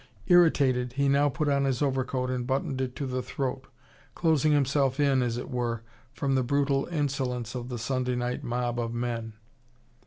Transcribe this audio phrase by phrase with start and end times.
[0.25, 3.67] Irritated, he now put on his overcoat and buttoned it to the throat,
[4.15, 8.79] closing himself in, as it were, from the brutal insolence of the Sunday night mob
[8.79, 9.33] of men.